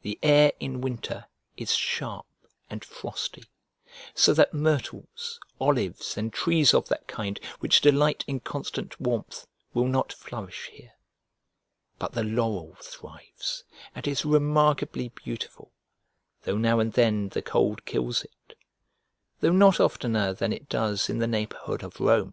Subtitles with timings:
[0.00, 1.26] The air in winter
[1.58, 2.24] is sharp
[2.70, 3.42] and frosty,
[4.14, 9.86] so that myrtles, olives, and trees of that kind which delight in constant warmth, will
[9.86, 10.94] not flourish here:
[11.98, 15.72] but the laurel thrives, and is remarkably beautiful,
[16.44, 18.54] though now and then the cold kills it
[19.40, 22.32] though not oftener than it does in the neighbourhood of Rome.